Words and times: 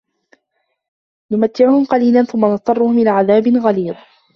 نُمَتِّعُهُم 1.31 1.85
قَليلًا 1.85 2.23
ثُمَّ 2.23 2.45
نَضطَرُّهُم 2.45 2.99
إِلى 2.99 3.09
عَذابٍ 3.09 3.47
غَليظٍ 3.47 3.95